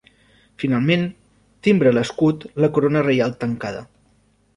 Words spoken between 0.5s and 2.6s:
Finalment, timbra l'escut